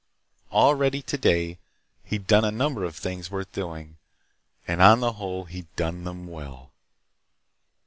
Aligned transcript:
Already, 0.51 1.03
today, 1.03 1.59
he'd 2.05 2.25
done 2.25 2.43
a 2.43 2.49
number 2.49 2.83
of 2.85 2.95
things 2.95 3.29
worth 3.29 3.51
doing, 3.51 3.97
and 4.67 4.81
on 4.81 4.99
the 4.99 5.11
whole 5.11 5.45
he'd 5.45 5.67
done 5.75 6.05
them 6.05 6.25
well. 6.25 6.71